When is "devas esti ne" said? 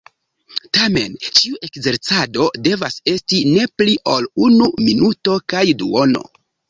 2.69-3.67